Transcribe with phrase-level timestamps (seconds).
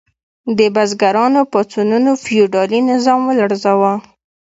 [0.57, 3.93] د بزګرانو پاڅونونو فیوډالي نظام ولړزاوه.